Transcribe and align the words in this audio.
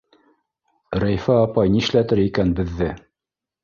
—Рәйфә 1.03 1.37
апай 1.43 1.73
нишләтер 1.77 2.25
икән 2.29 2.59
беҙҙе?! 2.63 2.95